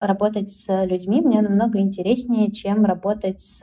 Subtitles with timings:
[0.00, 3.62] работать с людьми мне намного интереснее, чем работать с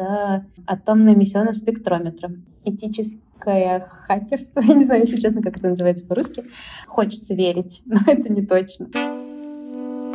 [0.66, 2.46] атомно-эмиссионным спектрометром.
[2.63, 6.44] Этическое хакерство, я не знаю, если честно, как это называется по-русски.
[6.86, 8.88] Хочется верить, но это не точно.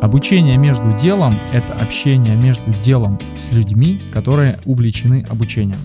[0.01, 5.77] Обучение между делом— это общение между делом с людьми, которые увлечены обучением.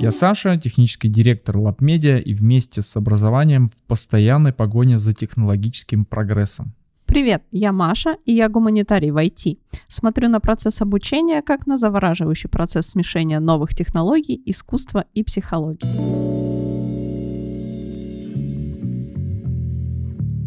[0.00, 6.72] Я Саша, технический директор LabMedia и вместе с образованием в постоянной погоне за технологическим прогрессом.
[7.04, 9.58] Привет, я Маша, и я гуманитарий в IT.
[9.88, 15.86] Смотрю на процесс обучения как на завораживающий процесс смешения новых технологий, искусства и психологии.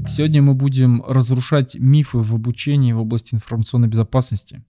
[0.08, 4.64] Сегодня мы будем разрушать мифы в обучении в области информационной безопасности.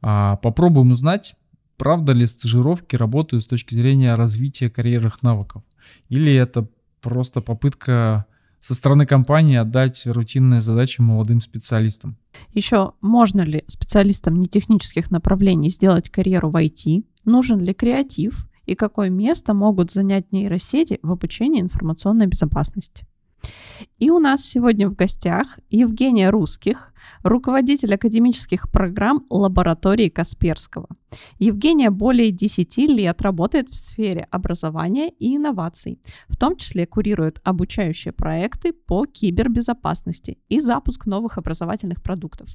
[0.00, 1.34] А, попробуем узнать,
[1.76, 5.62] правда ли стажировки работают с точки зрения развития карьерных навыков?
[6.08, 6.68] Или это
[7.00, 8.26] просто попытка
[8.60, 12.16] со стороны компании отдать рутинные задачи молодым специалистам?
[12.52, 17.04] Еще можно ли специалистам нетехнических направлений сделать карьеру в IT?
[17.24, 18.48] Нужен ли креатив?
[18.64, 23.06] И какое место могут занять нейросети в обучении информационной безопасности?
[23.98, 30.88] И у нас сегодня в гостях Евгения Русских, руководитель академических программ лаборатории Касперского.
[31.38, 38.12] Евгения более 10 лет работает в сфере образования и инноваций, в том числе курирует обучающие
[38.12, 42.48] проекты по кибербезопасности и запуск новых образовательных продуктов,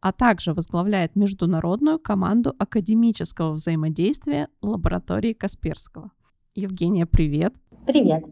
[0.00, 6.12] а также возглавляет международную команду академического взаимодействия лаборатории Касперского.
[6.54, 7.54] Евгения, привет!
[7.86, 8.24] Привет!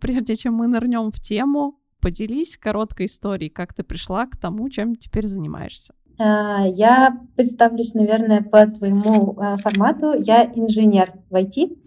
[0.00, 4.96] Прежде чем мы нырнем в тему, поделись короткой историей, как ты пришла к тому, чем
[4.96, 5.94] теперь занимаешься.
[6.18, 10.14] А, я представлюсь, наверное, по твоему а, формату.
[10.18, 11.78] Я инженер в IT.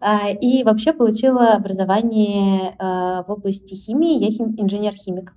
[0.00, 4.18] А, и вообще получила образование в области химии.
[4.18, 5.34] Я хим, инженер-химик.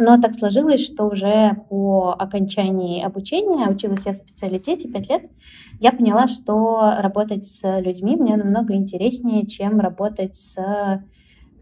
[0.00, 5.30] Но так сложилось, что уже по окончании обучения, училась я в специалитете 5 лет,
[5.78, 10.56] я поняла, что работать с людьми мне намного интереснее, чем работать с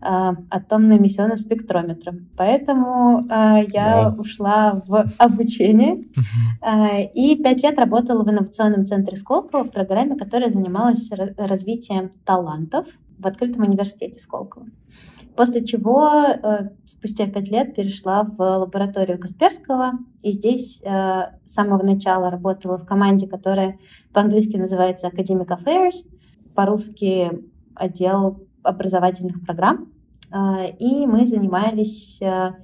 [0.00, 2.28] а, атомно-эмиссионным спектрометром.
[2.36, 4.20] Поэтому а, я wow.
[4.20, 6.04] ушла в обучение
[6.60, 12.86] а, и пять лет работала в инновационном центре Сколково в программе, которая занималась развитием талантов
[13.18, 14.66] в открытом университете Сколково.
[15.36, 16.10] После чего
[16.84, 23.28] спустя пять лет перешла в лабораторию Касперского, и здесь с самого начала работала в команде,
[23.28, 23.78] которая
[24.12, 26.04] по-английски называется Academic Affairs,
[26.56, 27.30] по-русски
[27.76, 29.92] отдел образовательных программ.
[30.30, 32.56] А, и мы занимались а,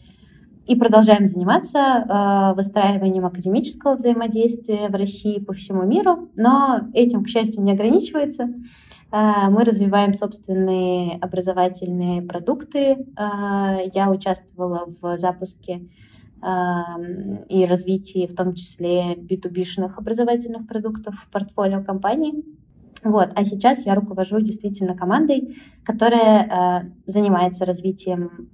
[0.67, 7.29] и продолжаем заниматься а, выстраиванием академического взаимодействия в России по всему миру, но этим, к
[7.29, 8.49] счастью, не ограничивается.
[9.15, 13.07] Мы развиваем собственные образовательные продукты.
[13.95, 15.89] Я участвовала в запуске
[17.49, 22.43] и развитии, в том числе B2B-шных образовательных продуктов в портфолио компании.
[23.05, 23.29] Вот.
[23.37, 25.55] А сейчас я руковожу действительно командой,
[25.85, 28.51] которая занимается развитием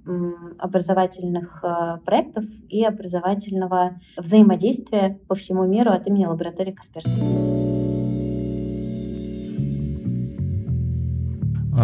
[0.59, 1.65] образовательных
[2.05, 7.60] проектов и образовательного взаимодействия по всему миру от имени лаборатории Касперского.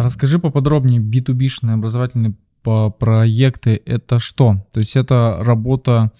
[0.02, 4.56] Расскажи поподробнее, B2B-шные образовательные проекты— это что?
[4.72, 6.12] То есть это работа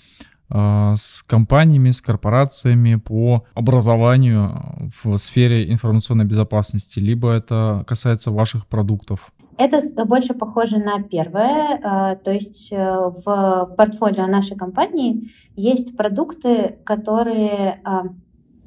[0.50, 8.66] а, с компаниями, с корпорациями по образованию в сфере информационной безопасности, либо это касается ваших
[8.66, 9.32] продуктов?
[9.58, 16.78] Это больше похоже на первое, а, то есть э, в портфолио нашей компании есть продукты,
[16.84, 18.04] которые а,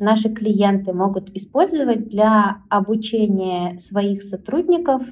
[0.02, 5.04] наши клиенты могут использовать для обучения своих сотрудников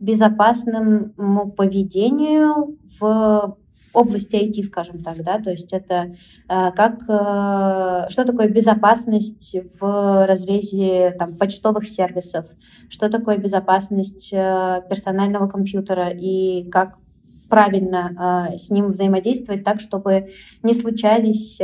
[0.00, 3.56] безопасному поведению в
[3.92, 6.14] области IT, скажем так, да, то есть это
[6.48, 12.46] э, как, э, что такое безопасность в разрезе там, почтовых сервисов,
[12.88, 16.98] что такое безопасность э, персонального компьютера и как
[17.48, 20.28] правильно с ним взаимодействовать так, чтобы
[20.62, 21.58] не случались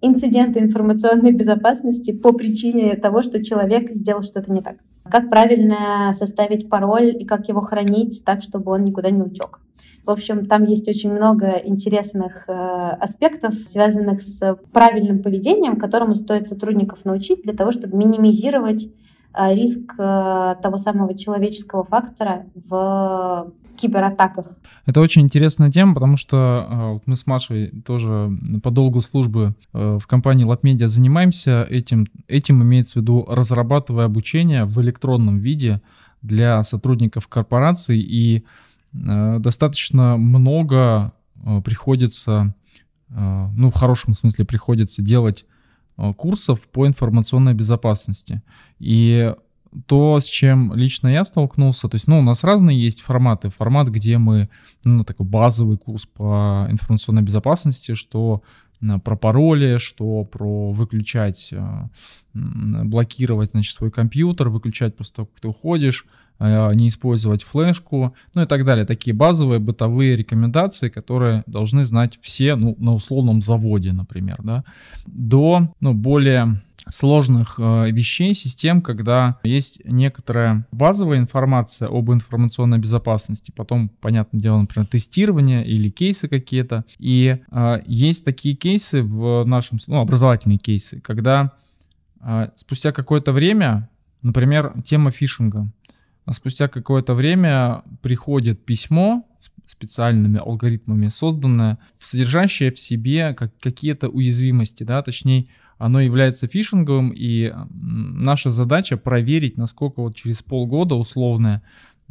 [0.00, 4.76] инциденты информационной безопасности по причине того, что человек сделал что-то не так.
[5.10, 9.60] Как правильно составить пароль и как его хранить так, чтобы он никуда не утек.
[10.04, 16.46] В общем, там есть очень много интересных э, аспектов, связанных с правильным поведением, которому стоит
[16.46, 18.88] сотрудников научить для того, чтобы минимизировать
[19.38, 24.46] риск э, того самого человеческого фактора в кибератаках.
[24.86, 28.30] Это очень интересная тема, потому что э, вот мы с Машей тоже
[28.62, 32.06] по долгу службы э, в компании LabMedia занимаемся этим.
[32.26, 35.80] Этим имеется в виду разрабатывая обучение в электронном виде
[36.22, 38.44] для сотрудников корпораций, и
[38.92, 42.54] э, достаточно много э, приходится,
[43.10, 45.57] э, ну, в хорошем смысле приходится делать э,
[46.16, 48.42] курсов по информационной безопасности.
[48.78, 49.34] И
[49.86, 53.50] то, с чем лично я столкнулся, то есть, ну, у нас разные есть форматы.
[53.50, 54.48] Формат, где мы,
[54.84, 58.67] ну, такой базовый курс по информационной безопасности, что э,
[59.04, 61.88] про пароли, что про выключать, э,
[62.34, 66.06] блокировать, значит, свой компьютер, выключать после того, как ты уходишь,
[66.38, 68.86] э, не использовать флешку, ну и так далее.
[68.86, 74.64] Такие базовые бытовые рекомендации, которые должны знать все, ну, на условном заводе, например, да,
[75.06, 76.60] до, ну, более
[76.90, 84.60] сложных э, вещей, систем, когда есть некоторая базовая информация об информационной безопасности, потом, понятное дело,
[84.60, 86.84] например, тестирование или кейсы какие-то.
[86.98, 91.52] И э, есть такие кейсы в нашем, ну, образовательные кейсы, когда
[92.20, 93.88] э, спустя какое-то время,
[94.22, 95.68] например, тема фишинга,
[96.24, 99.24] а спустя какое-то время приходит письмо
[99.66, 105.46] специальными алгоритмами созданное, содержащее в себе как, какие-то уязвимости, да, точнее,
[105.78, 111.62] оно является фишинговым, и наша задача проверить, насколько вот через полгода условно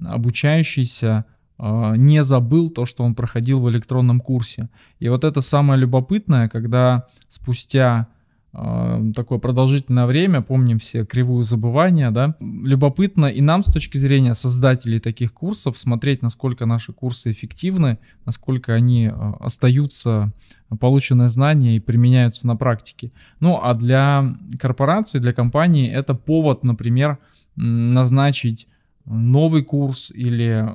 [0.03, 1.25] обучающийся
[1.59, 4.69] э, не забыл то, что он проходил в электронном курсе.
[4.99, 8.07] И вот это самое любопытное, когда спустя
[8.51, 14.99] такое продолжительное время, помним все кривую забывания, да, любопытно и нам с точки зрения создателей
[14.99, 20.33] таких курсов смотреть, насколько наши курсы эффективны, насколько они э, остаются
[20.79, 23.11] полученные знания и применяются на практике.
[23.39, 27.19] Ну а для корпорации, для компании это повод, например,
[27.55, 28.67] назначить
[29.05, 30.67] новый курс или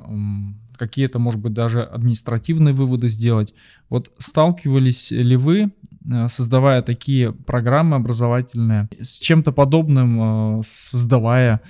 [0.77, 3.53] какие-то, может быть, даже административные выводы сделать.
[3.89, 5.92] Вот сталкивались ли вы, э,
[6.29, 11.61] создавая такие программы образовательные, с чем-то подобным, э, создавая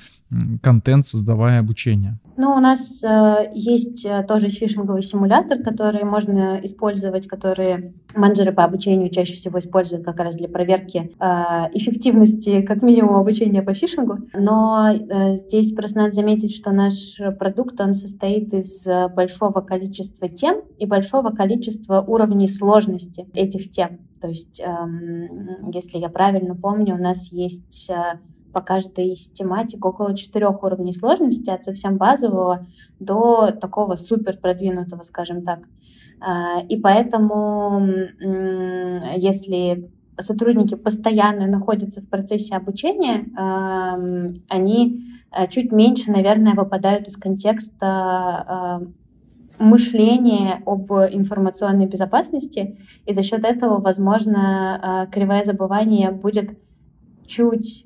[0.62, 2.20] контент, создавая обучение?
[2.36, 8.64] Ну, у нас э, есть э, тоже фишинговый симулятор, который можно использовать, который менеджеры по
[8.64, 11.26] обучению чаще всего используют как раз для проверки э,
[11.74, 14.18] эффективности, как минимум, обучения по фишингу.
[14.34, 20.62] Но э, здесь просто надо заметить, что наш продукт, он состоит из большого количества тем
[20.80, 24.00] и большого количества уровней сложности этих тем.
[24.24, 24.66] То есть, э,
[25.74, 27.90] если я правильно помню, у нас есть...
[27.90, 28.20] Э,
[28.54, 32.66] по каждой из тематик около четырех уровней сложности, от совсем базового
[33.00, 35.60] до такого супер продвинутого, скажем так.
[36.22, 37.82] А, и поэтому,
[39.18, 43.26] если сотрудники постоянно находятся в процессе обучения,
[44.48, 45.02] они
[45.32, 48.82] а, чуть меньше, наверное, выпадают из контекста а,
[49.58, 56.58] мышления об информационной безопасности, и за счет этого, возможно, кривое забывание будет
[57.26, 57.86] чуть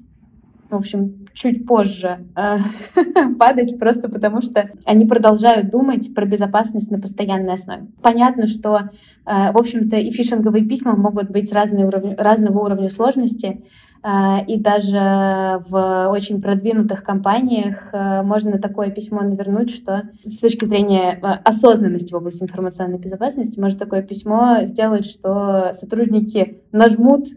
[0.70, 2.58] в общем, чуть позже э,
[3.40, 7.88] падать, просто потому что они продолжают думать про безопасность на постоянной основе.
[8.02, 8.90] Понятно, что,
[9.26, 13.64] э, в общем-то, и фишинговые письма могут быть разного уровня сложности,
[14.48, 21.20] и даже в очень продвинутых компаниях а, можно такое письмо навернуть, что с точки зрения
[21.22, 27.28] а, осознанности в области информационной безопасности может такое письмо сделать, что сотрудники нажмут,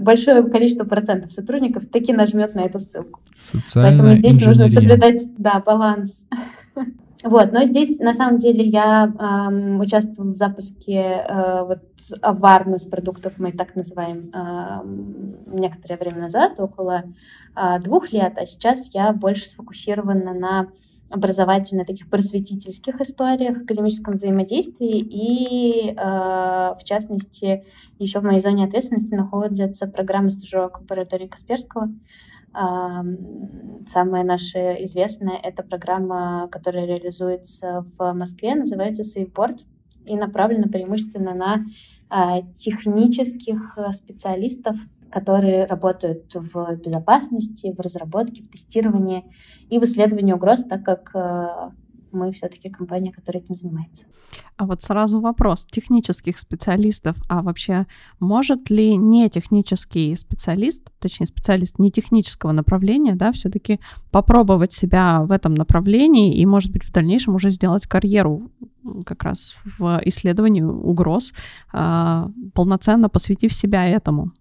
[0.00, 3.20] большое количество процентов сотрудников таки нажмет на эту ссылку.
[3.40, 4.48] Социальная Поэтому здесь инженерия.
[4.48, 6.26] нужно соблюдать да, баланс.
[7.22, 11.82] Вот, но здесь на самом деле я эм, участвовала в запуске э, вот
[12.22, 17.04] awareness продуктов, мы так называем, э, некоторое время назад, около
[17.54, 20.68] э, двух лет, а сейчас я больше сфокусирована на
[21.10, 27.64] образовательно таких просветительских историях, академическом взаимодействии и, э, в частности,
[27.98, 31.90] еще в моей зоне ответственности находятся программы стажировок лаборатории Касперского,
[32.52, 39.60] Самая наша известная— это программа, которая реализуется в Москве, называется SafeBoard
[40.04, 41.64] и направлена преимущественно на
[42.08, 44.76] а, технических э, специалистов,
[45.10, 49.24] которые работают в безопасности, в разработке, в тестировании
[49.68, 51.70] и в исследовании угроз, так как э,
[52.12, 54.06] мы все-таки компания, которая этим занимается.
[54.56, 57.16] А вот сразу вопрос технических специалистов.
[57.28, 57.86] А вообще
[58.18, 65.30] может ли не технический специалист, точнее специалист не технического направления, да, все-таки попробовать себя в
[65.30, 68.50] этом направлении и, может быть, в дальнейшем уже сделать карьеру
[69.04, 71.32] как раз в исследовании угроз,
[71.72, 74.32] а, полноценно посвятив себя этому?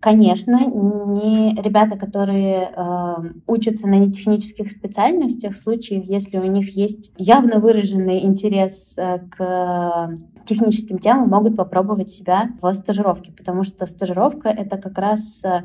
[0.00, 3.14] Конечно, не ребята, которые э,
[3.46, 10.16] учатся на нетехнических специальностях, в случае, если у них есть явно выраженный интерес э, к
[10.46, 15.64] техническим темам, могут попробовать себя в стажировке, потому что стажировка это как раз э,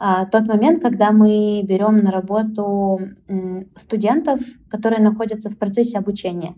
[0.00, 3.00] а, тот момент, когда мы берем на работу
[3.76, 6.54] студентов, которые находятся в процессе обучения.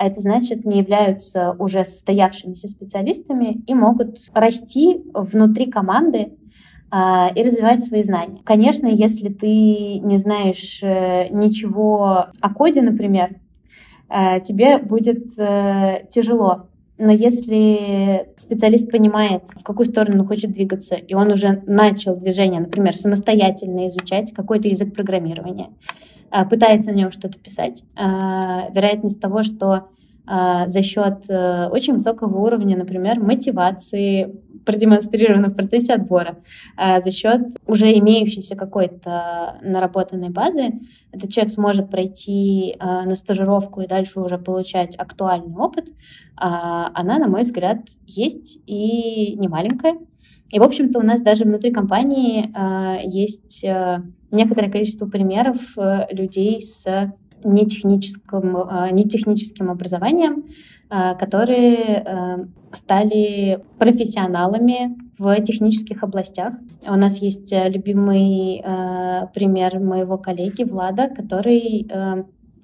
[0.00, 6.38] А это значит, не являются уже состоявшимися специалистами и могут расти внутри команды
[6.90, 8.40] а, и развивать свои знания.
[8.42, 13.36] Конечно, если ты не знаешь э, ничего о коде, например,
[14.08, 16.70] э, тебе будет э, тяжело
[17.02, 22.60] но если специалист понимает, в какую сторону он хочет двигаться, и он уже начал движение,
[22.60, 25.70] например, самостоятельно изучать какой-то язык программирования,
[26.48, 29.88] пытается на нем что-то писать, а, вероятность того, что
[30.26, 36.36] а, за счет э, очень высокого уровня, например, мотивации, продемонстрировано в процессе отбора,
[36.76, 40.80] за счет уже имеющейся какой-то наработанной базы,
[41.12, 45.86] этот человек сможет пройти на стажировку и дальше уже получать актуальный опыт,
[46.36, 49.94] она, на мой взгляд, есть и не маленькая.
[50.50, 52.50] И, в общем-то, у нас даже внутри компании
[53.06, 53.64] есть
[54.32, 56.84] некоторое количество примеров э, людей с
[57.42, 60.44] нетехническим, э, нетехническим образованием,
[60.90, 66.54] э, которые стали профессионалами в технических областях.
[66.86, 68.62] У нас есть любимый
[69.34, 71.88] пример моего коллеги Влада, который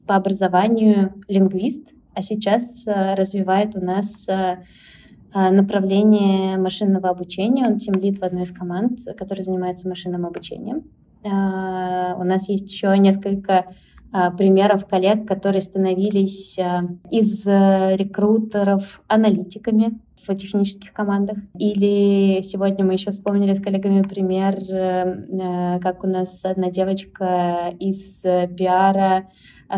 [0.06, 1.82] по образованию лингвист,
[2.14, 4.28] а сейчас развивает у нас
[5.34, 7.66] направление машинного обучения.
[7.66, 10.84] Он тимлид в одной из команд, которая занимается машинным обучением.
[11.24, 13.66] А, у нас есть еще несколько
[14.12, 21.38] а, примеров коллег, которые становились а, из э, рекрутеров аналитиками в технических командах.
[21.58, 25.24] Или сегодня мы еще вспомнили с коллегами пример, э,
[25.76, 29.28] э, как у нас одна девочка из пиара а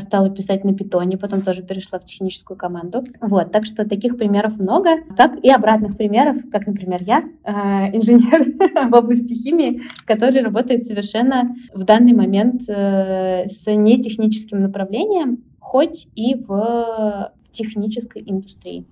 [0.00, 3.04] стала писать на питоне, потом тоже перешла в техническую команду.
[3.20, 7.50] Вот, так что таких примеров много, как и обратных примеров, как, например, я, э,
[7.96, 16.08] инженер в области химии, который работает совершенно в данный момент э, с нетехническим направлением, хоть
[16.14, 18.86] и в технической индустрии.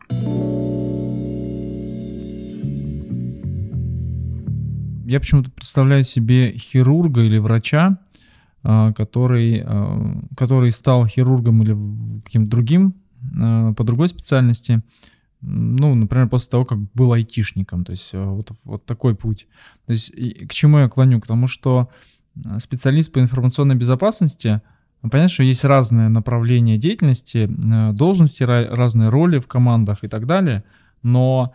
[5.09, 7.99] Я почему-то представляю себе хирурга или врача, а,
[8.67, 12.95] который, а, который стал хирургом или каким-то другим,
[13.41, 14.83] а, по другой специальности,
[15.41, 19.47] ну, например, после того, как был айтишником, то есть вот, вот такой путь.
[19.87, 20.13] То есть
[20.49, 21.21] к чему я клоню?
[21.21, 21.89] К тому, что
[22.59, 24.61] специалист по информационной безопасности,
[25.03, 27.49] понятно, что есть разные направления деятельности,
[27.93, 30.65] должности, разные роли в командах и так далее,
[31.03, 31.53] но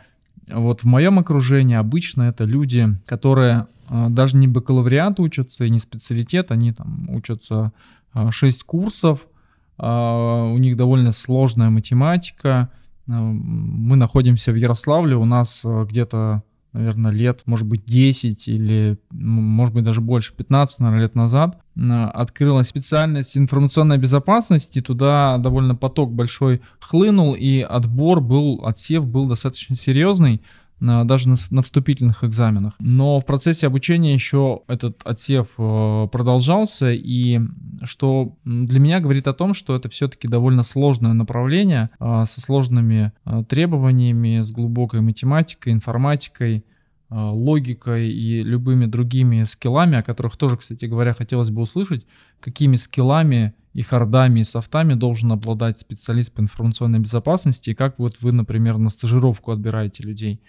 [0.48, 5.80] вот в моем окружении обычно это люди, которые а, даже не бакалавриат учатся и не
[5.80, 7.74] специалитет, они там учатся
[8.30, 9.28] 6 а, курсов,
[9.78, 12.70] а, у них довольно сложная математика.
[13.08, 19.84] Мы находимся в Ярославле, у нас где-то, наверное, лет, может быть, 10 или, может быть,
[19.84, 21.62] даже больше, 15, наверное, лет назад
[22.14, 29.76] открылась специальность информационной безопасности, туда довольно поток большой хлынул, и отбор был, отсев был достаточно
[29.76, 30.42] серьезный
[30.82, 32.74] даже на, на вступительных экзаменах.
[32.80, 37.40] Но в процессе обучения еще этот отсев э, продолжался, и
[37.84, 43.12] что для меня говорит о том, что это все-таки довольно сложное направление э, со сложными
[43.26, 46.66] э, требованиями, с глубокой математикой, информатикой,
[47.14, 52.06] логикой и любыми другими скиллами, о которых тоже, кстати говоря, хотелось бы услышать,
[52.40, 58.18] какими скиллами и хардами, и софтами должен обладать специалист по информационной безопасности, и как вот
[58.22, 60.42] вы, например, на стажировку отбираете людей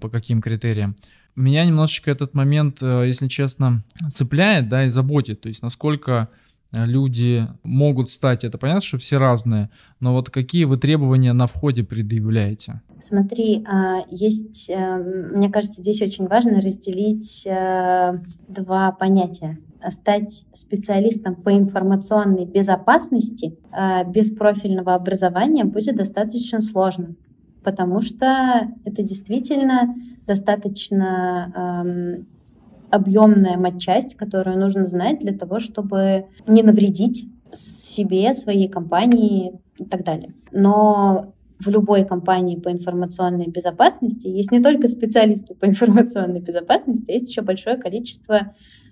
[0.00, 0.96] по каким критериям.
[1.34, 6.28] Меня немножечко этот момент, э, если честно, цепляет, да, и заботит, то есть насколько
[6.72, 9.70] э, люди могут стать, это понятно, что все разные,
[10.00, 12.82] но вот какие вы требования на входе предъявляете?
[13.00, 14.96] Смотри, а, есть, э,
[15.32, 19.58] мне кажется, здесь очень важно разделить два понятия.
[19.90, 23.56] Стать специалистом по информационной безопасности
[24.06, 27.14] без профильного образования будет достаточно сложно
[27.68, 29.94] потому что это действительно
[30.26, 31.52] достаточно
[31.84, 32.26] эм,
[32.90, 40.04] объемная матчасть, которую нужно знать для того, чтобы не навредить себе, своей компании и так
[40.04, 40.34] далее.
[40.52, 47.30] Но в любой компании по информационной безопасности есть не только специалисты по информационной безопасности, есть
[47.30, 48.87] еще большое количество Э,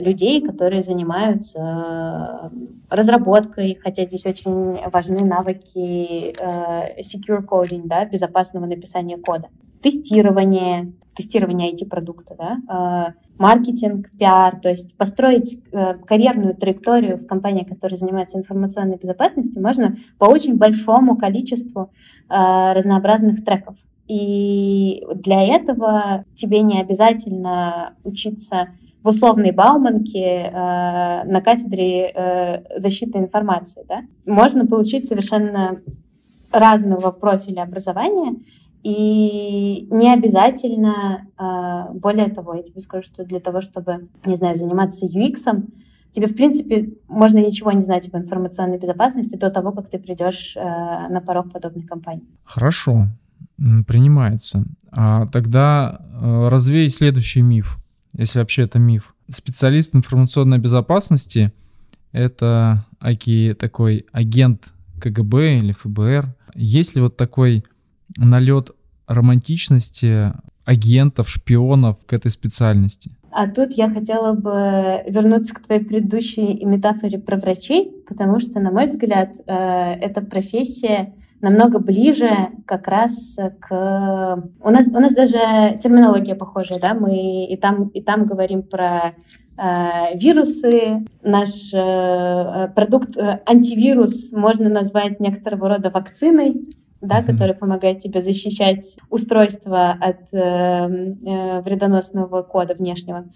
[0.00, 2.48] людей, которые занимаются э,
[2.90, 9.48] разработкой, хотя здесь очень важны навыки э, secure coding, да, безопасного написания кода,
[9.80, 15.58] тестирование, тестирование IT-продукта, да, маркетинг, пиар, то есть построить
[16.06, 21.90] карьерную траекторию в компании, которая занимается информационной безопасностью, можно по очень большому количеству
[22.28, 23.76] разнообразных треков.
[24.08, 28.68] И для этого тебе не обязательно учиться
[29.02, 33.84] в условной Бауманке на кафедре защиты информации.
[33.88, 34.02] Да?
[34.26, 35.80] Можно получить совершенно
[36.52, 38.36] разного профиля образования,
[38.82, 41.26] и не обязательно,
[41.94, 45.36] более того, я тебе скажу, что для того, чтобы, не знаю, заниматься UX,
[46.12, 50.56] тебе, в принципе, можно ничего не знать об информационной безопасности до того, как ты придешь
[50.56, 52.26] э, на порог подобной компании.
[52.44, 53.06] Хорошо,
[53.56, 54.64] принимается.
[54.90, 57.78] А тогда э, развей следующий миф,
[58.14, 59.14] если вообще это миф.
[59.30, 61.52] Специалист информационной безопасности—
[62.12, 64.68] это аки такой агент
[65.00, 66.34] КГБ или ФБР.
[66.54, 67.64] Есть ли вот такой
[68.16, 68.70] налет
[69.06, 70.32] романтичности
[70.64, 73.16] агентов, шпионов к этой специальности?
[73.30, 78.70] А тут я хотела бы вернуться к твоей предыдущей метафоре про врачей, потому что, на
[78.70, 82.30] мой взгляд, э, эта профессия намного ближе
[82.66, 84.42] как раз к...
[84.60, 89.12] У нас, у нас даже терминология похожая, да, мы и там, и там говорим про
[89.58, 91.04] э, вирусы.
[91.22, 96.68] Наш э, продукт э, антивирус можно назвать некоторого рода вакциной,
[97.00, 97.26] да, mm-hmm.
[97.26, 103.26] который помогает тебе защищать устройство от э, э, вредоносного кода внешнего.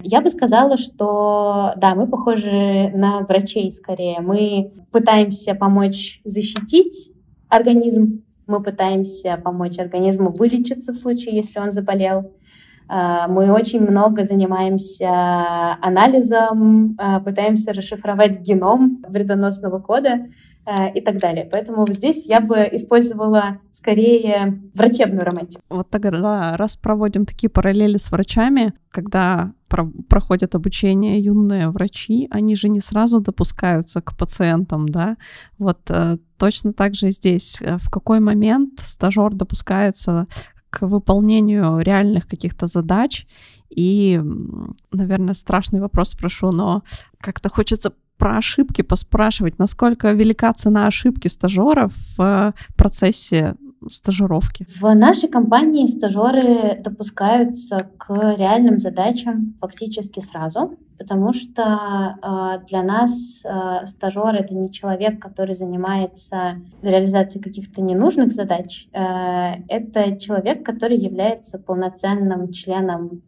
[0.00, 4.20] Я бы сказала, что да, мы похожи на врачей скорее.
[4.20, 7.10] Мы пытаемся помочь защитить
[7.48, 12.32] организм, мы пытаемся помочь организму вылечиться в случае, если он заболел.
[12.88, 20.26] Э, мы очень много занимаемся анализом, э, пытаемся расшифровать геном вредоносного кода
[20.96, 21.48] и так далее.
[21.48, 25.62] Поэтому здесь я бы использовала скорее врачебную романтику.
[25.68, 32.56] Вот тогда, раз проводим такие параллели с врачами, когда про проходят обучение юные врачи, они
[32.56, 35.16] же не сразу допускаются к пациентам, да?
[35.58, 37.58] Вот э, точно так же здесь.
[37.60, 40.26] Э, в какой момент стажер допускается
[40.70, 43.26] к выполнению реальных каких-то задач?
[43.68, 44.22] И,
[44.92, 46.82] наверное, страшный вопрос спрошу, но
[47.20, 53.56] как-то хочется про ошибки поспрашивать, насколько велика цена ошибки стажеров в процессе
[53.90, 54.66] стажировки?
[54.80, 61.62] В нашей компании стажеры допускаются к реальным задачам фактически сразу, потому что
[62.22, 69.62] э, для нас э, стажер это не человек, который занимается реализацией каких-то ненужных задач, э,
[69.68, 73.22] это человек, который является полноценным членом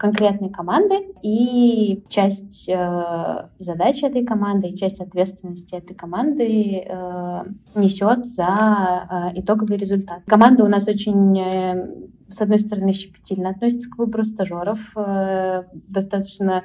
[0.00, 8.24] конкретной команды, и часть э, задачи этой команды и часть ответственности этой команды э, несет
[8.24, 10.22] за э, итоговый результат.
[10.26, 11.86] Команда у нас очень э,
[12.30, 14.92] с одной стороны, щепетильно относится к выбору стажеров.
[14.96, 16.64] Э, достаточно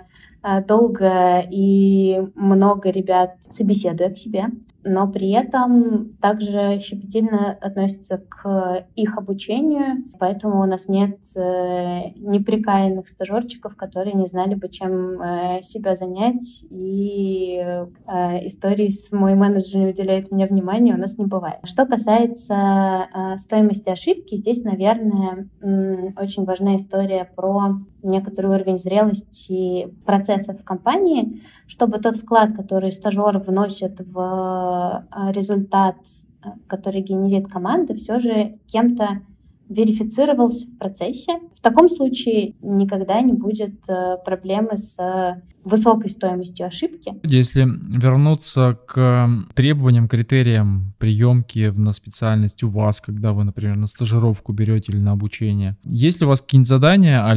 [0.67, 4.49] долго и много ребят собеседуя к себе
[4.85, 13.07] но при этом также щепетильно относятся к их обучению, поэтому у нас нет э, неприкаянных
[13.07, 19.79] стажерчиков, которые не знали бы, чем э, себя занять, и э, истории с «мой менеджер
[19.79, 21.57] не уделяет мне внимания» у нас не бывает.
[21.63, 29.87] Что касается э, стоимости ошибки, здесь, наверное, э, очень важна история про некоторый уровень зрелости
[30.05, 35.95] процессов в компании, чтобы тот вклад, который стажер вносит в э, результат,
[36.43, 39.21] э, который генерит команда, все же кем-то
[39.69, 41.39] верифицировался в процессе.
[41.53, 47.13] В таком случае никогда не будет э, проблемы с высокой стоимостью ошибки.
[47.23, 54.53] Если вернуться к требованиям, критериям приемки на специальность у вас, когда вы, например, на стажировку
[54.53, 57.33] берете или на обучение, есть ли у вас какие-нибудь задания а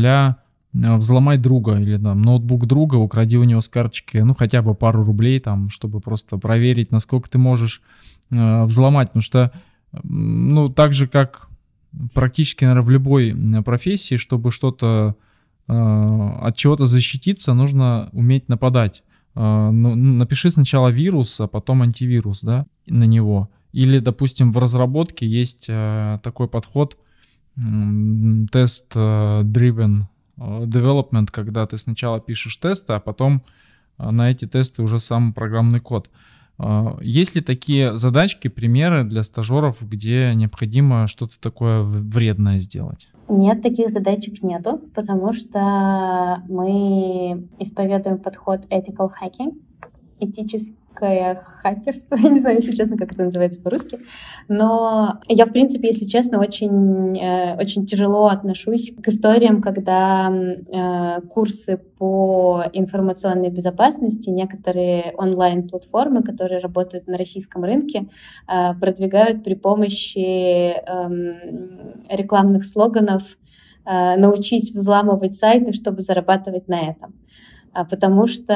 [0.72, 5.04] взломай друга или там ноутбук друга, укради у него с карточки, ну, хотя бы пару
[5.04, 7.82] рублей там, чтобы просто проверить, насколько ты можешь
[8.30, 9.52] э, взломать, потому что,
[10.02, 11.48] ну, так же, как
[12.12, 15.16] практически, наверное, в любой профессии, чтобы что-то
[15.68, 19.02] э, от чего-то защититься, нужно уметь нападать.
[19.34, 23.48] Э, ну, напиши сначала вирус, а потом антивирус, да, на него.
[23.72, 26.98] Или, допустим, в разработке есть э, такой подход,
[28.52, 30.04] тест-driven Э,
[30.38, 33.42] development, когда ты сначала пишешь тесты, а потом
[33.98, 36.10] э, на эти тесты уже сам программный код.
[36.58, 43.08] Э, есть ли такие задачки, примеры для стажеров, где необходимо что-то такое вредное сделать?
[43.28, 49.60] Нет, таких задачек нету, потому что мы исповедуем подход ethical hacking,
[50.18, 54.00] этический легкое хакерство, я не знаю, если честно, как это называется по-русски,
[54.48, 61.20] но я, в принципе, если честно, очень, э, очень тяжело отношусь к историям, когда э,
[61.28, 68.08] курсы по информационной безопасности, некоторые онлайн-платформы, которые работают на российском рынке,
[68.48, 73.22] э, продвигают при помощи эм, рекламных слоганов
[73.90, 77.14] научись взламывать сайты, чтобы зарабатывать на этом.
[77.72, 78.54] А, потому что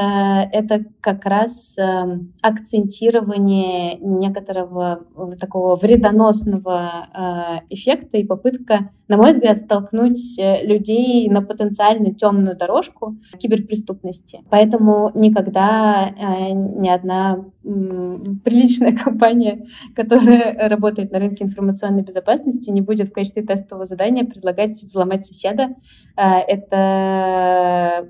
[0.52, 9.32] это как раз эм, акцентирование некоторого э, такого вредоносного э, эффекта и попытка, на мой
[9.32, 14.40] взгляд, столкнуть э, людей на потенциально темную дорожку киберпреступности.
[14.50, 16.10] Поэтому никогда
[16.52, 23.84] ни одна приличная компания, которая работает на рынке информационной безопасности, не будет в качестве тестового
[23.84, 25.74] задания предлагать взломать соседа.
[26.16, 28.08] Это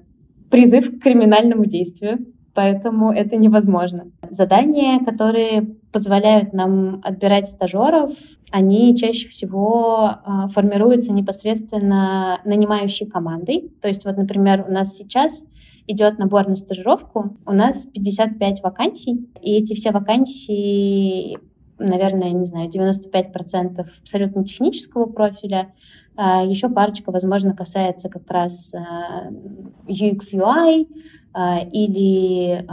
[0.53, 4.11] призыв к криминальному действию, поэтому это невозможно.
[4.29, 8.11] Задания, которые позволяют нам отбирать стажеров,
[8.51, 13.73] они чаще всего э, формируются непосредственно нанимающей командой.
[13.81, 15.43] То есть вот, например, у нас сейчас
[15.87, 21.39] идет набор на стажировку, у нас 55 вакансий, и эти все вакансии
[21.79, 25.73] наверное, не знаю, 95% абсолютно технического профиля, а,
[26.17, 29.31] Еще парочка, возможно, касается как раз а,
[29.89, 30.87] UX, UI,
[31.35, 32.67] а, или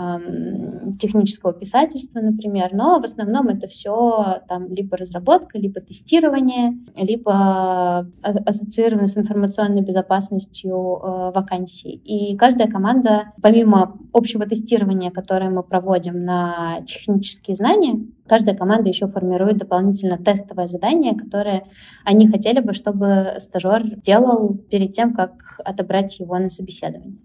[0.99, 9.05] технического писательства, например, но в основном это все там либо разработка, либо тестирование, либо ассоциировано
[9.05, 11.91] с информационной безопасностью э, вакансий.
[11.91, 19.07] И каждая команда, помимо общего тестирования, которое мы проводим на технические знания, каждая команда еще
[19.07, 21.63] формирует дополнительно тестовое задание, которое
[22.05, 27.17] они хотели бы, чтобы стажер делал перед тем, как отобрать его на собеседование.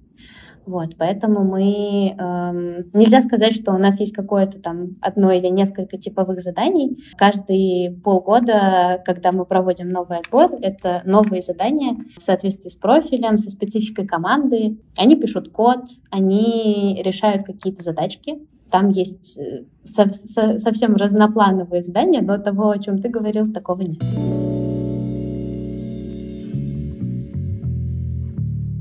[0.66, 2.14] Вот, поэтому мы...
[2.18, 6.98] Эм, нельзя сказать, что у нас есть какое-то там одно или несколько типовых заданий.
[7.16, 13.50] Каждые полгода, когда мы проводим новый отбор, это новые задания в соответствии с профилем, со
[13.50, 14.78] спецификой команды.
[14.96, 18.38] Они пишут код, они решают какие-то задачки.
[18.70, 23.82] Там есть э, со- со- совсем разноплановые задания, но того, о чем ты говорил, такого
[23.82, 24.02] нет.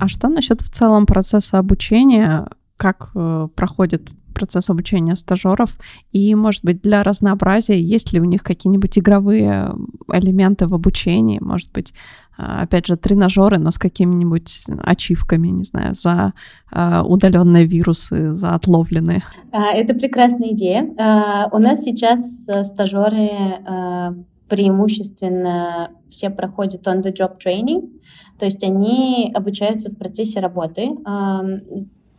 [0.03, 2.49] А что насчет в целом процесса обучения?
[2.75, 5.77] Как э, проходит процесс обучения стажеров?
[6.11, 9.73] И, может быть, для разнообразия, есть ли у них какие-нибудь игровые
[10.11, 11.39] элементы в обучении?
[11.39, 11.93] Может быть,
[12.37, 16.33] э, опять же, тренажеры, но с какими-нибудь ачивками, не знаю, за
[16.69, 19.23] э, удаленные вирусы, за отловленные?
[19.53, 20.93] А, это прекрасная идея.
[20.99, 23.29] А, у нас сейчас э, стажеры
[23.65, 24.13] э,
[24.53, 27.99] преимущественно все проходят on-the-job training,
[28.37, 30.91] то есть они обучаются в процессе работы.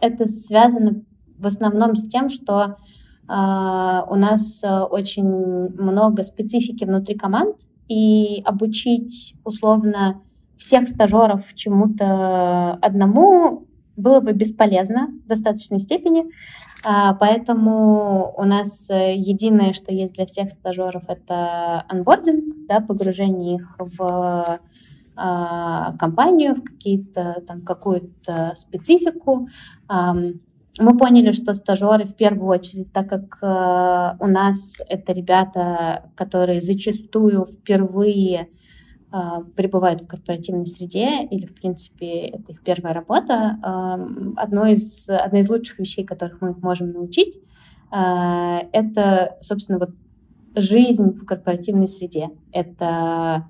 [0.00, 1.02] Это связано
[1.38, 2.76] в основном с тем, что
[3.28, 7.56] а, у нас э, очень много специфики внутри команд,
[7.88, 10.20] и обучить условно
[10.58, 13.66] всех стажеров чему-то одному
[13.96, 16.24] было бы бесполезно в достаточной степени.
[16.84, 23.56] А, поэтому у нас э, единое, что есть для всех стажеров, это анбординг, да, погружение
[23.56, 24.60] их в
[25.16, 29.48] а, компанию, в какие-то там какую-то специфику.
[30.80, 36.60] Мы поняли, что стажеры в первую очередь, так как э, у нас это ребята, которые
[36.60, 38.48] зачастую впервые
[39.54, 43.58] пребывают в корпоративной среде, или, в принципе, это их первая работа,
[44.36, 47.38] одно из, одна из лучших вещей, которых мы их можем научить,
[47.92, 49.90] э, это, собственно, вот
[50.56, 52.30] жизнь в корпоративной среде.
[52.52, 53.46] Это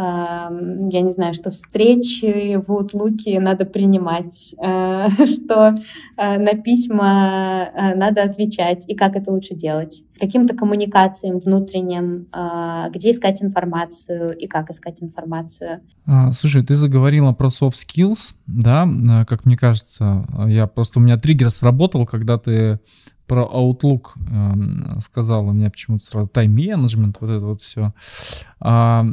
[0.00, 5.74] я не знаю, что встречи в Outlook надо принимать, э, что
[6.16, 10.04] э, на письма э, надо отвечать и как это лучше делать.
[10.20, 12.26] Каким-то коммуникациям внутренним,
[12.92, 15.80] где искать информацию и как искать информацию.
[16.06, 21.18] А, слушай, ты заговорила про soft skills, да, как мне кажется, я просто у меня
[21.18, 22.80] триггер сработал, когда ты
[23.28, 27.92] про Outlook э, сказал, у меня почему-то сразу тайм-менеджмент, вот это вот все.
[28.58, 29.04] А,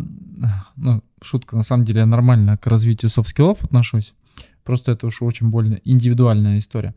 [0.78, 4.16] ну, шутка, на самом деле я нормально к развитию софт-скиллов отношусь.
[4.64, 6.96] Просто это уж очень больно индивидуальная история.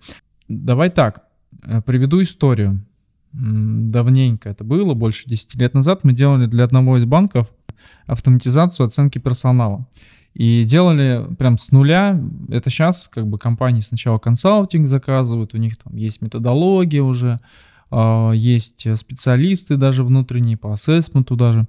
[0.48, 1.24] Давай так,
[1.64, 2.84] э, приведу историю.
[3.32, 7.52] Давненько это было, больше 10 лет назад мы делали для одного из банков
[8.06, 9.86] автоматизацию оценки персонала.
[10.38, 12.18] И делали прям с нуля.
[12.48, 17.40] Это сейчас как бы компании сначала консалтинг заказывают, у них там есть методология уже,
[17.90, 21.66] а, есть специалисты даже внутренние по ассессменту даже.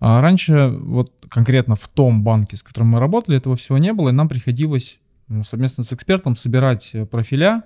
[0.00, 4.10] А раньше вот конкретно в том банке, с которым мы работали, этого всего не было,
[4.10, 7.62] и нам приходилось ну, совместно с экспертом собирать профиля,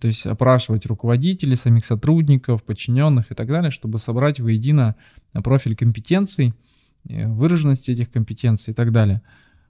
[0.00, 4.94] то есть опрашивать руководителей, самих сотрудников, подчиненных и так далее, чтобы собрать воедино
[5.32, 6.54] профиль компетенций,
[7.08, 9.22] э, выраженности этих компетенций и так далее.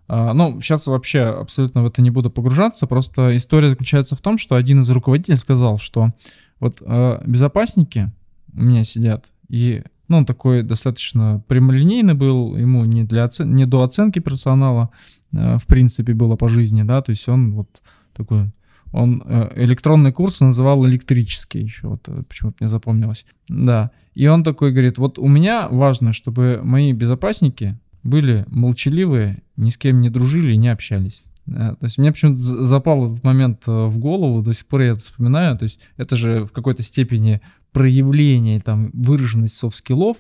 [0.09, 4.39] А, ну, сейчас вообще абсолютно в это не буду погружаться, просто история заключается в том,
[4.39, 6.13] что один из руководителей сказал, что
[6.61, 8.13] вот э, безопасники
[8.55, 13.55] у меня сидят, и ну, он такой достаточно прямолинейный был, ему не, для оцен...
[13.55, 14.91] не до оценки персонала,
[15.33, 17.81] э, в принципе, было по жизни, да, то есть он вот
[18.15, 18.51] такой
[18.93, 23.25] он э, электронный курс называл электрический еще, вот э, почему-то мне запомнилось.
[23.49, 23.91] Да.
[24.15, 29.79] И он такой говорит, вот у меня важно, чтобы мои безопасники были молчаливые, ни с
[29.79, 31.23] кем не дружили и не общались.
[31.47, 35.03] То есть мне почему-то запал этот момент э, в голову, до сих пор я это
[35.03, 35.59] вспоминаю.
[35.59, 37.41] То есть это же в какой-то степени
[37.73, 40.19] проявление, там, выраженность софт-скиллов,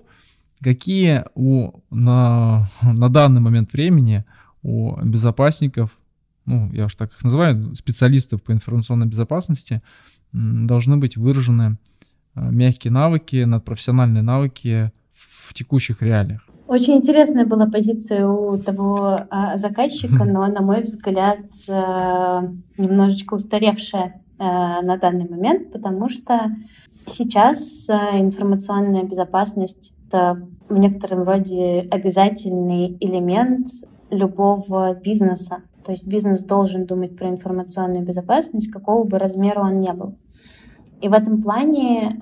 [0.60, 4.24] какие у, на, на данный момент времени
[4.62, 5.96] у безопасников,
[6.44, 9.80] ну, я уж так их называю, специалистов по информационной безопасности,
[10.32, 11.78] должны быть выражены
[12.34, 16.44] э, мягкие навыки, надпрофессиональные навыки в текущих реалиях.
[16.72, 24.22] Очень интересная была позиция у того а, заказчика, но, на мой взгляд, а, немножечко устаревшая
[24.38, 26.50] а, на данный момент, потому что
[27.04, 33.66] сейчас а, информационная безопасность это в некотором роде обязательный элемент
[34.08, 35.58] любого бизнеса.
[35.84, 40.16] То есть бизнес должен думать про информационную безопасность, какого бы размера он ни был.
[41.02, 42.16] И в этом плане,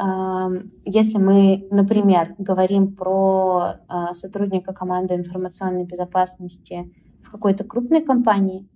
[0.86, 6.90] если мы, например, говорим про а, сотрудника команды информационной безопасности
[7.22, 8.66] в какой-то крупной компании,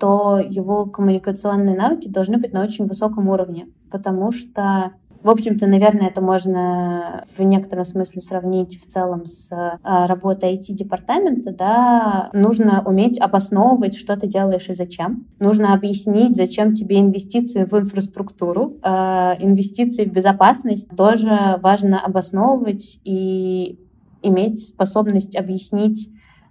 [0.00, 6.08] то его коммуникационные навыки должны быть на очень высоком уровне, потому что в общем-то, наверное,
[6.08, 11.52] это можно в некотором смысле сравнить в целом с а, работой IT-департамента.
[11.52, 12.30] Да?
[12.32, 15.26] Нужно уметь обосновывать, что ты делаешь и зачем.
[15.38, 20.88] Нужно объяснить, зачем тебе инвестиции в инфраструктуру, а, инвестиции в безопасность.
[20.96, 23.78] Тоже важно обосновывать и
[24.22, 26.08] иметь способность объяснить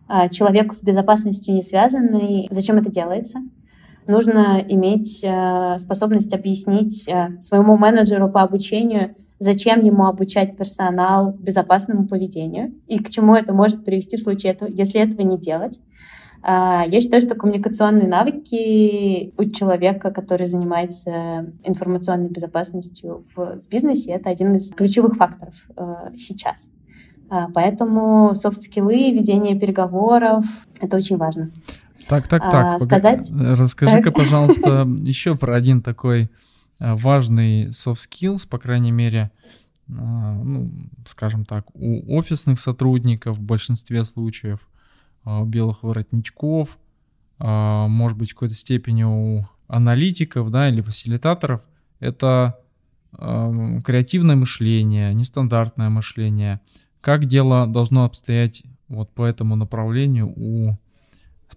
[0.07, 3.39] а, человеку с безопасностью не связанной, зачем это делается
[4.07, 12.07] нужно иметь э, способность объяснить э, своему менеджеру по обучению, зачем ему обучать персонал безопасному
[12.07, 15.79] поведению и к чему это может привести в случае этого, если этого не делать.
[16.43, 24.29] Э, я считаю, что коммуникационные навыки у человека, который занимается информационной безопасностью в, бизнесе, это
[24.29, 25.67] один из ключевых факторов
[26.17, 26.69] сейчас.
[27.53, 30.43] Поэтому софт-скиллы, ведение переговоров—
[30.81, 31.49] это очень важно.
[32.07, 32.65] Так, так, так.
[32.65, 33.31] А, сказать...
[33.31, 36.29] Расскажи-ка, пожалуйста, еще про один такой
[36.81, 39.31] а, важный soft skills, по крайней мере,
[39.89, 40.71] а, ну,
[41.07, 44.67] скажем так, у офисных сотрудников в большинстве случаев,
[45.23, 46.77] а, у белых воротничков,
[47.39, 51.61] может быть, в какой-то степени у аналитиков, да, или фасилитаторов,
[51.99, 52.59] это
[53.17, 56.61] креативное мышление, нестандартное мышление.
[57.01, 60.77] Как дело должно обстоять вот по этому направлению у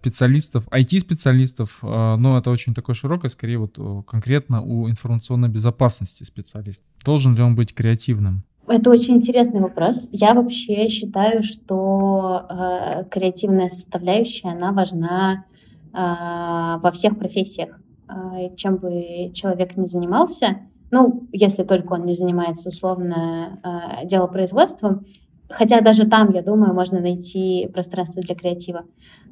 [0.04, 6.82] специалистов, IT-специалистов, а, но это очень такое широкое, скорее вот конкретно у информационной безопасности специалист.
[7.04, 8.42] Должен ли он быть креативным?
[8.66, 10.08] Это очень интересный вопрос.
[10.10, 15.44] Я вообще считаю, что э, креативная составляющая, она важна
[15.92, 17.78] э, во всех профессиях.
[18.08, 25.06] Э, чем бы человек ни занимался, ну, если только он не занимается условно э, делопроизводством,
[25.54, 28.84] Хотя даже там, я думаю, можно найти пространство для креатива.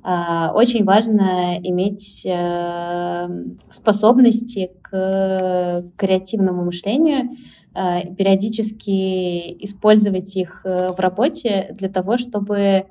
[0.03, 3.29] А, очень важно иметь э,
[3.71, 7.31] способности к креативному мышлению,
[7.75, 12.87] э, периодически использовать их э, в работе для того, чтобы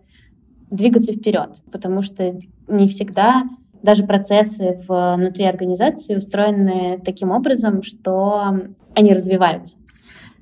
[0.69, 3.43] двигаться вперед, потому что не всегда
[3.81, 8.53] даже процессы внутри организации устроены таким образом, что
[8.93, 9.77] они развиваются.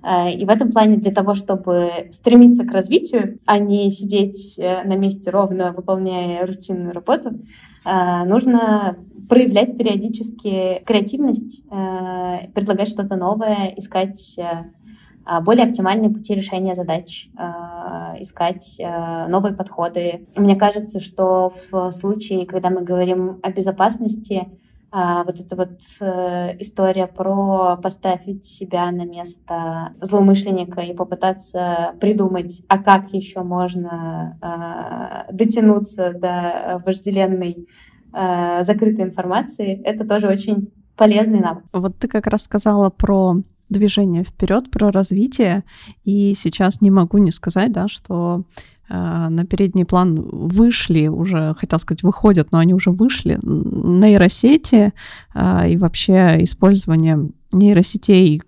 [0.02, 4.84] Э, и в этом плане для того, чтобы стремиться к развитию, а не сидеть э,
[4.84, 7.32] на месте ровно, выполняя рутинную работу,
[7.86, 11.64] э, нужно проявлять периодически креативность,
[12.56, 14.40] предлагать что-то новое, искать
[15.46, 17.30] более оптимальные пути решения задач,
[18.20, 18.82] искать
[19.28, 20.26] новые подходы.
[20.36, 24.48] Мне кажется, что в случае, когда мы говорим о безопасности,
[24.92, 32.64] а, вот эта вот э, история про поставить себя на место злоумышленника и попытаться придумать,
[32.68, 34.38] а как еще можно
[35.30, 37.68] э, дотянуться до вожделенной
[38.14, 41.64] э, закрытой информации, это тоже очень полезный навык.
[41.72, 43.36] Вот ты как раз сказала про
[43.70, 45.64] движение вперед, про развитие,
[46.04, 48.44] и сейчас не могу не сказать, да, что
[48.90, 54.94] на передний план вышли уже, хотел сказать, выходят, но они уже вышли, нейросети
[55.34, 58.42] э, и вообще использование нейросетей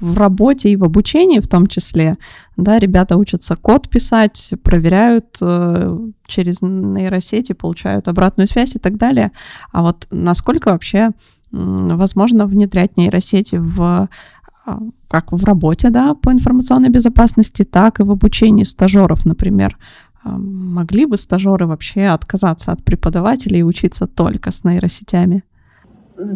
[0.00, 2.16] в работе и в обучении в том числе.
[2.56, 9.32] Да, ребята учатся код писать, проверяют э, через нейросети, получают обратную связь и так далее.
[9.72, 11.10] А вот насколько вообще
[11.50, 14.08] возможно внедрять нейросети в
[15.08, 19.78] как в работе, да, по информационной безопасности, так и в обучении стажеров, например.
[20.22, 25.44] А, могли бы стажеры вообще отказаться от преподавателей и учиться только с нейросетями?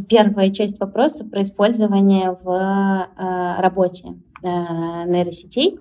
[0.08, 5.78] Первая часть вопроса про использование в э, работе э, нейросетей.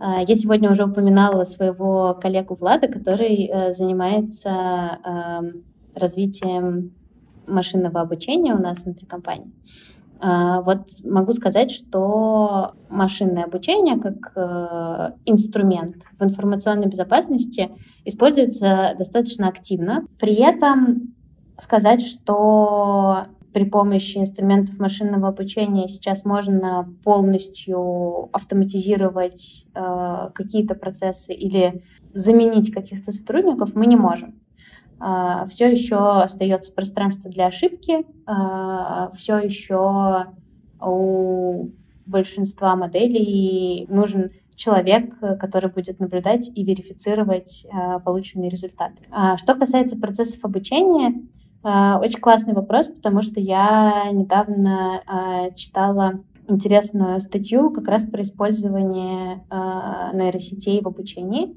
[0.00, 5.62] Я сегодня уже упоминала своего коллегу Влада, который э, занимается эм,
[5.94, 6.92] развитием
[7.46, 9.52] машинного обучения у нас внутри компании.
[10.20, 17.70] А, вот могу сказать, что машинное обучение как э, инструмент в информационной безопасности
[18.04, 20.06] используется достаточно активно.
[20.18, 21.14] При этом
[21.58, 31.82] сказать, что при помощи инструментов машинного обучения сейчас можно полностью автоматизировать э, какие-то процессы или
[32.12, 34.40] заменить каких-то сотрудников, мы не можем.
[35.00, 40.26] А, все еще остается пространство для ошибки, а, все еще
[40.80, 41.68] у
[42.06, 49.06] большинства моделей нужен человек, который будет наблюдать и верифицировать а, полученные результаты.
[49.36, 51.22] Что касается процессов обучения,
[51.62, 55.00] очень классный вопрос, потому что я недавно
[55.56, 59.42] читала интересную статью как раз про использование
[60.12, 61.56] нейросетей в обучении,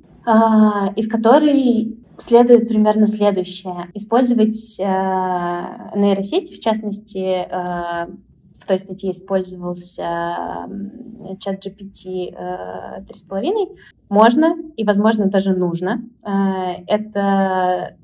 [0.95, 3.89] из которой следует примерно следующее.
[3.93, 4.83] Использовать э,
[5.95, 8.07] нейросети, в частности, э,
[8.59, 10.67] в той статье использовался
[11.39, 13.77] чат GPT э, 3,5,
[14.09, 16.03] можно и, возможно, даже нужно.
[16.25, 17.95] Э, это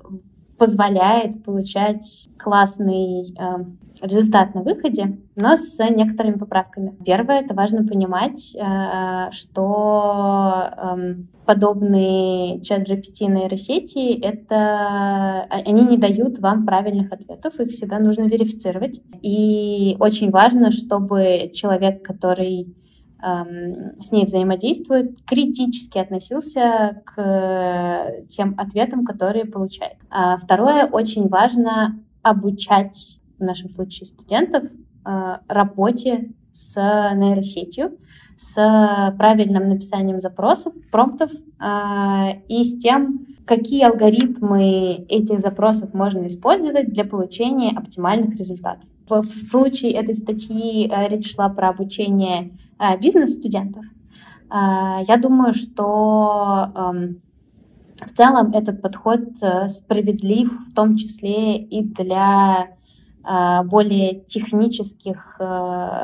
[0.64, 3.64] позволяет получать классный э,
[4.00, 6.96] результат на выходе, но с некоторыми поправками.
[7.04, 16.38] Первое, это важно понимать, э, что э, подобные чат GPT нейросети, это они не дают
[16.38, 19.02] вам правильных ответов, их всегда нужно верифицировать.
[19.20, 22.74] И очень важно, чтобы человек, который
[24.00, 29.96] с ней взаимодействует, критически относился к тем ответам, которые получает.
[30.10, 34.64] А второе, очень важно обучать, в нашем случае, студентов
[35.04, 36.74] а, работе с
[37.14, 37.98] нейросетью,
[38.36, 38.54] с
[39.16, 47.04] правильным написанием запросов, промптов а, и с тем, какие алгоритмы этих запросов можно использовать для
[47.04, 48.88] получения оптимальных результатов.
[49.08, 53.84] В, в случае этой статьи э, речь шла про обучение э, бизнес-студентов.
[54.50, 57.20] Э, я думаю, что эм,
[58.04, 59.20] в целом этот подход
[59.68, 62.68] справедлив в том числе и для
[63.64, 65.40] более технических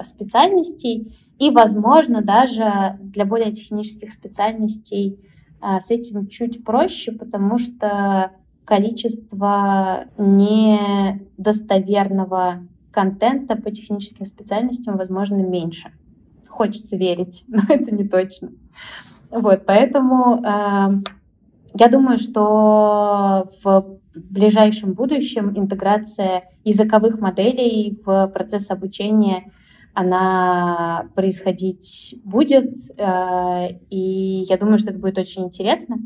[0.05, 5.19] специальностей и, возможно, даже для более технических специальностей
[5.61, 8.31] с этим чуть проще, потому что
[8.65, 15.93] количество недостоверного контента по техническим специальностям, возможно, меньше.
[16.49, 18.51] Хочется верить, но это не точно.
[19.31, 21.03] Вот, поэтому э,
[21.75, 29.53] я думаю, что в ближайшем будущем интеграция языковых моделей в процесс обучения
[29.95, 35.99] она происходить будет, э, и я думаю, что это будет очень интересно.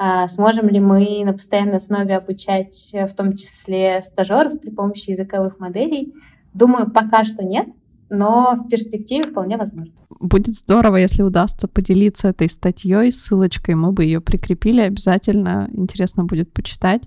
[0.00, 5.10] А сможем ли мы на постоянной основе обучать э, в том числе стажеров при помощи
[5.10, 6.14] языковых моделей?
[6.54, 7.66] Думаю, пока что нет,
[8.08, 9.92] но в перспективе вполне возможно.
[10.20, 15.68] Будет здорово, если удастся поделиться этой статьей, ссылочкой, мы бы ее прикрепили обязательно.
[15.72, 17.02] Интересно будет почитать.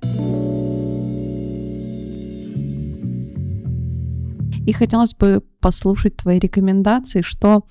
[4.67, 7.65] И хотелось бы послушать твои рекомендации, что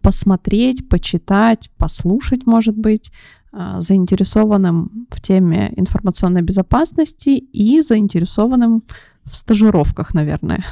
[0.00, 3.10] посмотреть, почитать, послушать, может быть,
[3.78, 8.82] заинтересованным в теме информационной безопасности и заинтересованным
[9.24, 10.64] в стажировках, наверное.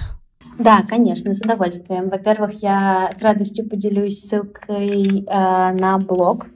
[0.59, 2.09] Да, конечно, с удовольствием.
[2.09, 6.51] Во-первых, я с радостью поделюсь ссылкой э, на блог, э,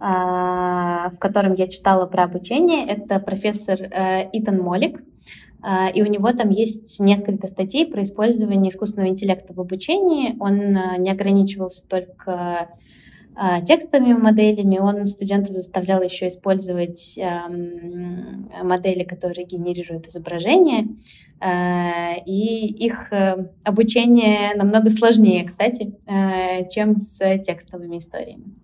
[0.00, 2.86] в котором я читала про обучение.
[2.86, 5.02] Это профессор э, Итан Молик.
[5.62, 10.36] Э, и у него там есть несколько статей про использование искусственного интеллекта в обучении.
[10.40, 12.68] Он э, не ограничивался только а,
[13.66, 14.78] текстовыми моделями.
[14.78, 20.88] Он студентов заставлял еще использовать эм, модели, которые генерируют изображения.
[21.38, 28.54] Э, и их э, обучение намного сложнее, кстати, э, чем с текстовыми историями.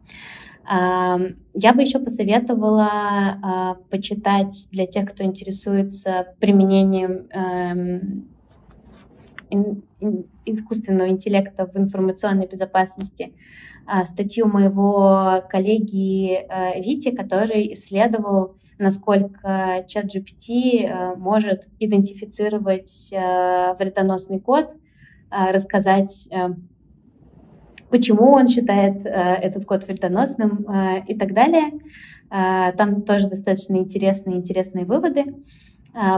[0.64, 8.28] Я бы еще посоветовала почитать для тех, кто интересуется применением эм,
[10.46, 13.36] искусственного интеллекта в информационной безопасности, а,
[14.06, 24.40] статью моего коллеги э, Вити, который исследовал, насколько чат GPT э, может идентифицировать э, вредоносный
[24.40, 24.70] код,
[25.30, 26.28] рассказать
[27.88, 30.66] почему он считает этот код вредоносным
[31.06, 31.70] и так далее.
[32.28, 35.36] Там тоже достаточно интересные интересные выводы.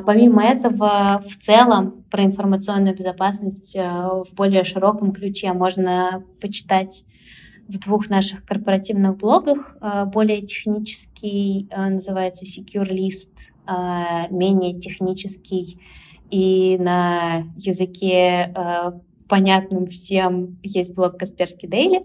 [0.05, 7.05] Помимо этого, в целом про информационную безопасность в более широком ключе можно почитать
[7.69, 9.77] в двух наших корпоративных блогах.
[10.13, 13.31] Более технический называется Secure List,
[14.31, 15.81] менее технический
[16.31, 18.53] и на языке
[19.29, 22.03] понятным всем есть блог Касперский Дейли.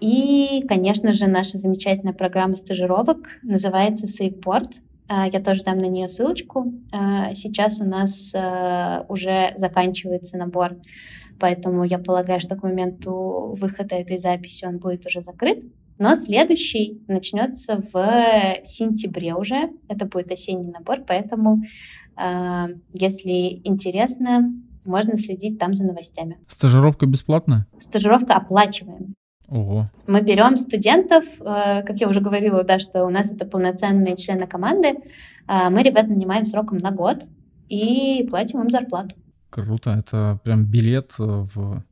[0.00, 4.72] И, конечно же, наша замечательная программа стажировок называется SafeBoard.
[5.08, 6.72] Я тоже дам на нее ссылочку.
[7.34, 8.32] Сейчас у нас
[9.08, 10.76] уже заканчивается набор,
[11.40, 15.64] поэтому я полагаю, что к моменту выхода этой записи он будет уже закрыт.
[15.98, 19.70] Но следующий начнется в сентябре уже.
[19.88, 21.62] Это будет осенний набор, поэтому
[22.16, 24.52] а, если интересно,
[24.84, 26.38] можно следить там за новостями.
[26.48, 27.66] Стажировка бесплатная?
[27.80, 29.14] Стажировка оплачиваемая.
[29.48, 29.90] Ого.
[30.06, 34.46] Мы берем студентов, э, как я уже говорила, да, что у нас это полноценные члены
[34.46, 34.94] команды.
[35.46, 37.24] А, мы ребят нанимаем сроком на год
[37.68, 39.16] и платим им зарплату.
[39.50, 41.82] Круто, это прям билет в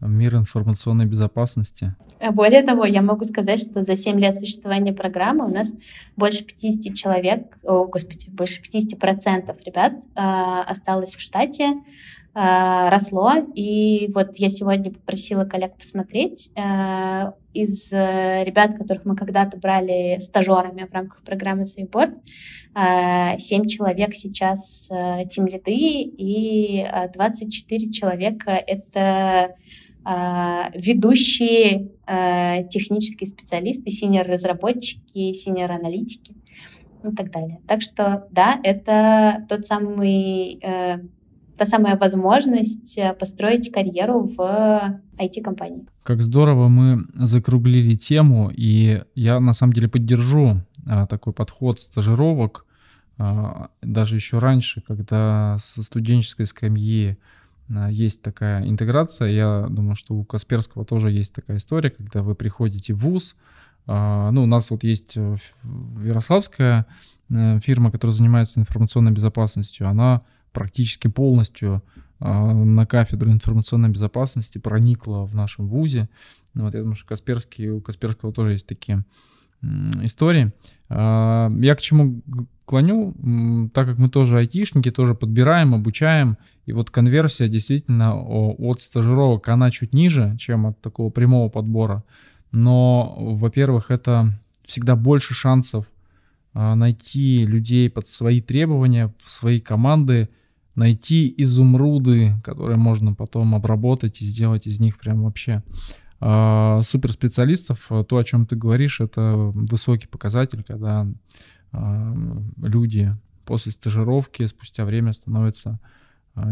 [0.00, 1.94] мир информационной безопасности.
[2.20, 5.70] А более того, я могу сказать, что за 7 лет существования программы у нас
[6.16, 10.20] больше 50 человек, о, господи, больше 50 процентов ребят э,
[10.66, 11.74] осталось в штате, э,
[12.36, 13.32] росло.
[13.54, 16.50] И вот я сегодня попросила коллег посмотреть.
[16.54, 22.14] Э, из э, ребят, которых мы когда-то брали стажерами в рамках программы Сейборд,
[22.74, 29.54] э, 7 человек сейчас э, тимлиды, и 24 человека— это
[30.76, 31.90] ведущие
[32.70, 36.36] технические специалисты, senior разработчики, senior аналитики
[37.10, 37.60] и так далее.
[37.66, 40.98] Так что, да, это тот самый, э,
[41.56, 45.86] та самая возможность э, построить карьеру в IT-компании.
[46.02, 52.64] Как здорово мы закруглили тему, и я на самом деле поддержу а, такой подход стажировок,
[53.80, 57.16] даже еще раньше, когда со студенческой скамьи
[57.88, 59.28] есть такая интеграция.
[59.28, 63.34] Я думаю, что у Касперского тоже есть такая история, когда вы приходите в ВУЗ.
[63.86, 65.36] Ну, у нас вот есть э,
[66.02, 66.86] Ярославская
[67.30, 69.88] э, фирма, которая занимается информационной безопасностью.
[69.88, 70.22] Она
[70.56, 71.82] практически полностью
[72.18, 76.08] а, на кафедру информационной безопасности проникла в нашем ВУЗе.
[76.54, 79.04] Вот, я думаю, что Касперский, у Касперского тоже есть такие
[80.02, 80.52] истории.
[80.88, 82.22] Я к чему
[82.64, 86.36] клоню, так как мы тоже айтишники, тоже подбираем, обучаем,
[86.66, 92.04] и вот конверсия действительно от стажировок, она чуть ниже, чем от такого прямого подбора.
[92.50, 95.86] Но, во-первых, это всегда больше шансов
[96.58, 100.30] а, найти людей под свои требования, в свои команды,
[100.76, 105.62] найти изумруды, которые можно потом обработать и сделать из них прям вообще
[106.20, 107.90] э, суперспециалистов.
[108.08, 111.06] То, о чем ты говоришь, это высокий показатель, когда
[112.62, 113.12] люди
[113.44, 115.80] после стажировки спустя время становятся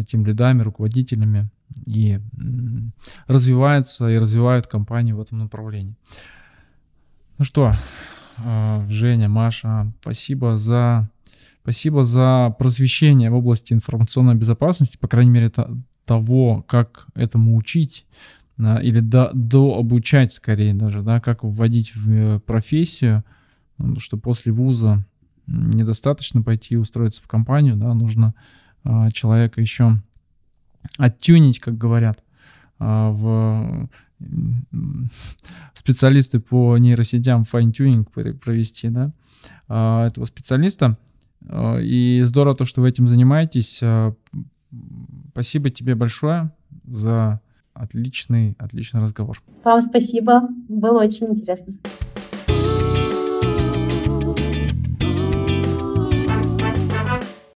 [0.06, 1.44] тем лидами, руководителями
[1.86, 2.20] и
[3.26, 5.96] развиваются и развивают компанию в этом направлении.
[7.38, 7.74] Ну что,
[8.88, 11.10] Женя, Маша, спасибо за,
[11.64, 15.50] спасибо за просвещение в области информационной безопасности, по крайней мере,
[16.04, 18.04] того, как этому учить
[18.58, 23.24] или до, до обучать скорее даже, да, как вводить в э, профессию,
[23.98, 25.04] что после вуза
[25.46, 28.34] недостаточно пойти устроиться в компанию, да, нужно
[28.84, 30.00] э, человека еще
[30.98, 32.22] оттюнить, как говорят,
[32.78, 33.88] э, в
[35.74, 38.04] специалисты по нейросетям fine-tuning
[38.38, 39.10] провести, да,
[39.68, 40.96] э, этого специалиста.
[41.48, 43.78] Э, и здорово то, что вы этим занимаетесь.
[43.82, 44.12] Э,
[45.30, 46.50] спасибо тебе большое
[46.86, 47.40] за
[47.72, 49.42] отличный, отличный разговор.
[49.64, 51.74] Вам спасибо, было очень интересно.